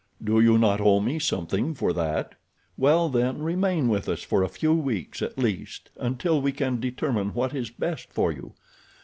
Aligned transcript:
Do 0.23 0.39
you 0.39 0.57
not 0.57 0.81
owe 0.81 0.99
me 0.99 1.19
something 1.19 1.75
for 1.75 1.93
that? 1.93 2.33
Well, 2.75 3.07
then 3.07 3.39
remain 3.43 3.87
with 3.87 4.09
us 4.09 4.23
for 4.23 4.41
a 4.41 4.49
few 4.49 4.73
weeks 4.73 5.21
at 5.21 5.37
least 5.37 5.91
until 5.97 6.41
we 6.41 6.51
can 6.53 6.79
determine 6.79 7.35
what 7.35 7.53
is 7.53 7.69
best 7.69 8.11
for 8.11 8.31
you. 8.31 8.55